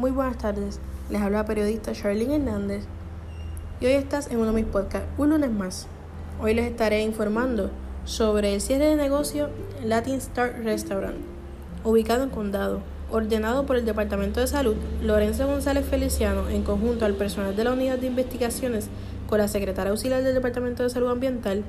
Muy 0.00 0.12
buenas 0.12 0.38
tardes, 0.38 0.80
les 1.10 1.20
habla 1.20 1.40
la 1.40 1.44
periodista 1.44 1.92
Charlene 1.92 2.36
Hernández 2.36 2.84
y 3.82 3.84
hoy 3.84 3.92
estás 3.92 4.30
en 4.30 4.38
uno 4.38 4.46
de 4.46 4.62
mis 4.62 4.64
podcasts, 4.64 5.06
un 5.18 5.28
lunes 5.28 5.50
más. 5.50 5.88
Hoy 6.40 6.54
les 6.54 6.70
estaré 6.70 7.02
informando 7.02 7.70
sobre 8.06 8.54
el 8.54 8.62
cierre 8.62 8.86
de 8.86 8.96
negocio 8.96 9.50
Latin 9.84 10.14
Star 10.14 10.58
Restaurant, 10.64 11.18
ubicado 11.84 12.24
en 12.24 12.30
Condado, 12.30 12.80
ordenado 13.10 13.66
por 13.66 13.76
el 13.76 13.84
Departamento 13.84 14.40
de 14.40 14.46
Salud, 14.46 14.76
Lorenzo 15.02 15.46
González 15.46 15.84
Feliciano, 15.84 16.48
en 16.48 16.62
conjunto 16.62 17.04
al 17.04 17.12
personal 17.12 17.54
de 17.54 17.64
la 17.64 17.72
Unidad 17.72 17.98
de 17.98 18.06
Investigaciones 18.06 18.88
con 19.28 19.36
la 19.36 19.48
Secretaria 19.48 19.90
Auxiliar 19.90 20.22
del 20.22 20.32
Departamento 20.32 20.82
de 20.82 20.88
Salud 20.88 21.10
Ambiental, 21.10 21.62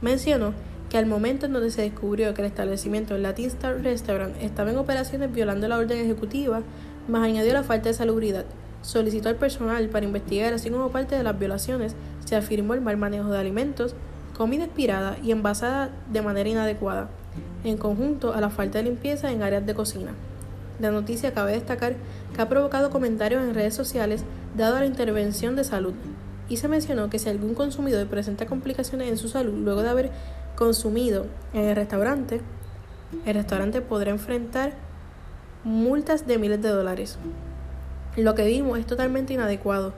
mencionó 0.00 0.54
que 0.88 0.96
al 0.96 1.04
momento 1.04 1.44
en 1.44 1.52
donde 1.52 1.70
se 1.70 1.82
descubrió 1.82 2.32
que 2.32 2.40
el 2.40 2.46
establecimiento 2.46 3.18
Latin 3.18 3.46
Star 3.48 3.82
Restaurant 3.82 4.40
estaba 4.40 4.70
en 4.70 4.78
operaciones 4.78 5.34
violando 5.34 5.68
la 5.68 5.76
orden 5.76 5.98
ejecutiva, 5.98 6.62
más 7.08 7.22
añadió 7.22 7.52
la 7.52 7.62
falta 7.62 7.88
de 7.88 7.94
salubridad. 7.94 8.44
Solicitó 8.82 9.28
al 9.28 9.36
personal 9.36 9.88
para 9.88 10.04
investigar, 10.04 10.52
así 10.52 10.70
como 10.70 10.90
parte 10.90 11.16
de 11.16 11.22
las 11.22 11.38
violaciones, 11.38 11.94
se 12.24 12.36
afirmó 12.36 12.74
el 12.74 12.80
mal 12.80 12.96
manejo 12.96 13.30
de 13.30 13.38
alimentos, 13.38 13.94
comida 14.36 14.64
expirada 14.64 15.16
y 15.22 15.30
envasada 15.30 15.90
de 16.10 16.22
manera 16.22 16.48
inadecuada, 16.48 17.08
en 17.64 17.78
conjunto 17.78 18.34
a 18.34 18.40
la 18.40 18.50
falta 18.50 18.78
de 18.78 18.84
limpieza 18.84 19.30
en 19.30 19.42
áreas 19.42 19.64
de 19.64 19.74
cocina. 19.74 20.12
La 20.80 20.90
noticia 20.90 21.32
cabe 21.32 21.52
destacar 21.52 21.94
que 22.34 22.42
ha 22.42 22.48
provocado 22.48 22.90
comentarios 22.90 23.42
en 23.42 23.54
redes 23.54 23.74
sociales 23.74 24.24
dado 24.56 24.76
a 24.76 24.80
la 24.80 24.86
intervención 24.86 25.56
de 25.56 25.64
salud, 25.64 25.94
y 26.48 26.58
se 26.58 26.68
mencionó 26.68 27.08
que 27.08 27.18
si 27.18 27.28
algún 27.28 27.54
consumidor 27.54 28.06
presenta 28.08 28.46
complicaciones 28.46 29.08
en 29.08 29.16
su 29.16 29.28
salud 29.28 29.54
luego 29.54 29.82
de 29.82 29.88
haber 29.88 30.10
consumido 30.56 31.26
en 31.52 31.64
el 31.64 31.76
restaurante, 31.76 32.40
el 33.24 33.34
restaurante 33.34 33.80
podrá 33.80 34.10
enfrentar 34.10 34.74
multas 35.64 36.26
de 36.26 36.36
miles 36.38 36.60
de 36.60 36.68
dólares. 36.68 37.18
Lo 38.16 38.34
que 38.34 38.44
vimos 38.44 38.78
es 38.78 38.86
totalmente 38.86 39.32
inadecuado, 39.32 39.94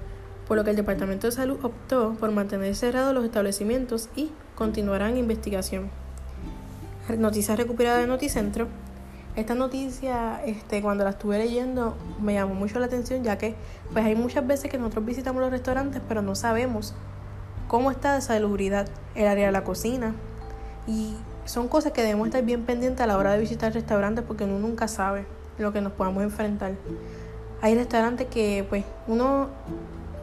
por 0.47 0.57
lo 0.57 0.63
que 0.63 0.71
el 0.71 0.77
Departamento 0.77 1.27
de 1.27 1.33
Salud 1.33 1.59
optó 1.65 2.15
por 2.21 2.31
mantener 2.31 2.75
cerrados 2.77 3.13
los 3.13 3.25
establecimientos 3.25 4.09
y 4.15 4.31
continuará 4.55 5.09
en 5.09 5.17
investigación. 5.17 5.91
Noticias 7.19 7.59
recuperadas 7.59 8.01
de 8.01 8.07
Noticentro. 8.07 8.69
Esta 9.35 9.55
noticia, 9.55 10.41
este, 10.47 10.81
cuando 10.81 11.05
la 11.05 11.11
estuve 11.11 11.37
leyendo, 11.39 11.97
me 12.23 12.35
llamó 12.35 12.55
mucho 12.55 12.79
la 12.79 12.87
atención, 12.87 13.23
ya 13.23 13.37
que 13.37 13.55
pues 13.93 14.05
hay 14.05 14.15
muchas 14.15 14.47
veces 14.47 14.71
que 14.71 14.79
nosotros 14.79 15.05
visitamos 15.05 15.43
los 15.43 15.51
restaurantes, 15.51 16.01
pero 16.09 16.23
no 16.23 16.35
sabemos 16.35 16.95
cómo 17.69 17.91
está 17.91 18.15
de 18.15 18.23
salubridad 18.23 18.89
el 19.15 19.27
área 19.27 19.47
de 19.47 19.53
la 19.53 19.65
cocina. 19.65 20.15
Y 20.87 21.17
son 21.45 21.69
cosas 21.69 21.93
que 21.93 22.03
debemos 22.03 22.29
estar 22.29 22.45
bien 22.45 22.65
pendientes 22.65 23.03
a 23.03 23.07
la 23.07 23.19
hora 23.19 23.33
de 23.33 23.41
visitar 23.41 23.75
restaurantes 23.75 24.25
porque 24.27 24.45
uno 24.45 24.59
nunca 24.59 24.89
sabe 24.89 25.27
lo 25.59 25.73
que 25.73 25.81
nos 25.81 25.93
podamos 25.93 26.23
enfrentar. 26.23 26.73
Hay 27.63 27.75
restaurantes 27.75 28.27
que 28.29 28.65
pues 28.69 28.85
uno 29.07 29.49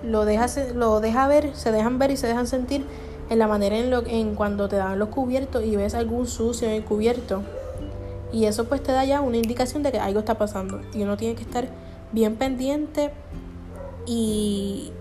lo 0.03 0.25
deja, 0.25 0.47
lo 0.73 0.99
deja 0.99 1.27
ver, 1.27 1.55
se 1.55 1.71
dejan 1.71 1.97
ver 1.99 2.11
y 2.11 2.17
se 2.17 2.27
dejan 2.27 2.47
sentir 2.47 2.85
en 3.29 3.39
la 3.39 3.47
manera 3.47 3.77
en, 3.77 3.89
lo, 3.89 4.05
en 4.05 4.35
cuando 4.35 4.67
te 4.67 4.75
dan 4.75 4.99
los 4.99 5.09
cubiertos 5.09 5.63
y 5.63 5.75
ves 5.75 5.95
algún 5.95 6.27
sucio 6.27 6.67
en 6.67 6.75
el 6.75 6.83
cubierto. 6.83 7.41
Y 8.31 8.45
eso 8.45 8.65
pues 8.65 8.81
te 8.81 8.91
da 8.91 9.05
ya 9.05 9.21
una 9.21 9.37
indicación 9.37 9.83
de 9.83 9.91
que 9.91 9.99
algo 9.99 10.19
está 10.19 10.37
pasando. 10.37 10.81
Y 10.93 11.03
uno 11.03 11.17
tiene 11.17 11.35
que 11.35 11.43
estar 11.43 11.67
bien 12.11 12.35
pendiente 12.35 13.11
y, 14.05 14.91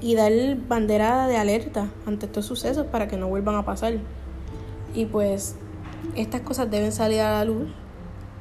y 0.00 0.14
dar 0.14 0.32
banderada 0.68 1.26
de 1.26 1.36
alerta 1.36 1.88
ante 2.06 2.26
estos 2.26 2.46
sucesos 2.46 2.86
para 2.86 3.08
que 3.08 3.16
no 3.16 3.28
vuelvan 3.28 3.56
a 3.56 3.64
pasar. 3.64 3.94
Y 4.94 5.06
pues 5.06 5.56
estas 6.14 6.40
cosas 6.42 6.70
deben 6.70 6.92
salir 6.92 7.20
a 7.20 7.32
la 7.32 7.44
luz 7.44 7.68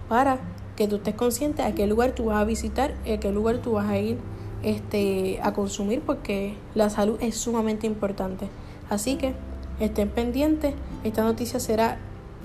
para 0.07 0.39
que 0.75 0.87
tú 0.87 0.97
estés 0.97 1.15
consciente 1.15 1.61
a 1.61 1.73
qué 1.73 1.87
lugar 1.87 2.11
tú 2.11 2.25
vas 2.25 2.37
a 2.37 2.45
visitar, 2.45 2.93
a 3.11 3.19
qué 3.19 3.31
lugar 3.31 3.59
tú 3.59 3.73
vas 3.73 3.87
a 3.89 3.97
ir 3.97 4.17
este, 4.63 5.39
a 5.41 5.53
consumir, 5.53 6.01
porque 6.01 6.55
la 6.73 6.89
salud 6.89 7.17
es 7.21 7.35
sumamente 7.35 7.87
importante. 7.87 8.49
Así 8.89 9.15
que 9.15 9.33
estén 9.79 10.09
pendientes, 10.09 10.73
esta 11.03 11.23
noticia 11.23 11.59
será 11.59 11.97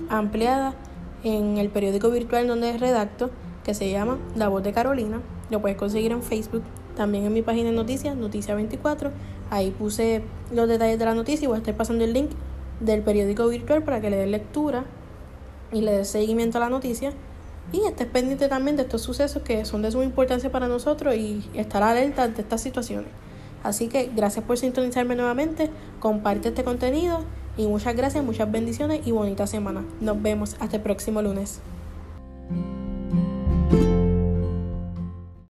ampliada 0.09 0.75
en 1.23 1.57
el 1.57 1.69
periódico 1.69 2.09
virtual 2.09 2.47
donde 2.47 2.77
redacto, 2.77 3.29
que 3.63 3.73
se 3.73 3.91
llama 3.91 4.17
La 4.35 4.47
Voz 4.47 4.63
de 4.63 4.73
Carolina. 4.73 5.21
Lo 5.49 5.61
puedes 5.61 5.77
conseguir 5.77 6.11
en 6.11 6.23
Facebook, 6.23 6.63
también 6.95 7.25
en 7.25 7.33
mi 7.33 7.41
página 7.41 7.69
de 7.69 7.75
noticias, 7.75 8.15
Noticia 8.15 8.55
24. 8.55 9.11
Ahí 9.49 9.71
puse 9.71 10.23
los 10.51 10.67
detalles 10.67 10.97
de 10.97 11.05
la 11.05 11.13
noticia 11.13 11.45
y 11.45 11.47
voy 11.47 11.55
a 11.55 11.59
estar 11.59 11.75
pasando 11.75 12.03
el 12.03 12.13
link 12.13 12.31
del 12.79 13.01
periódico 13.01 13.47
virtual 13.47 13.83
para 13.83 14.01
que 14.01 14.09
le 14.09 14.17
den 14.17 14.31
lectura 14.31 14.85
y 15.71 15.81
le 15.81 15.91
des 15.91 16.07
seguimiento 16.09 16.57
a 16.57 16.61
la 16.61 16.69
noticia 16.69 17.13
y 17.71 17.85
estés 17.85 18.07
pendiente 18.07 18.47
también 18.47 18.75
de 18.75 18.83
estos 18.83 19.01
sucesos 19.01 19.43
que 19.43 19.65
son 19.65 19.81
de 19.81 19.91
suma 19.91 20.03
importancia 20.03 20.51
para 20.51 20.67
nosotros 20.67 21.15
y 21.15 21.43
estar 21.53 21.83
alerta 21.83 22.23
ante 22.23 22.41
estas 22.41 22.61
situaciones. 22.61 23.09
Así 23.63 23.87
que 23.87 24.09
gracias 24.15 24.43
por 24.45 24.57
sintonizarme 24.57 25.15
nuevamente, 25.15 25.69
comparte 25.99 26.49
este 26.49 26.63
contenido 26.63 27.23
y 27.57 27.67
muchas 27.67 27.95
gracias, 27.95 28.23
muchas 28.23 28.51
bendiciones 28.51 29.05
y 29.05 29.11
bonita 29.11 29.45
semana. 29.47 29.85
Nos 29.99 30.21
vemos 30.21 30.55
hasta 30.59 30.77
el 30.77 30.83
próximo 30.83 31.21
lunes. 31.21 31.59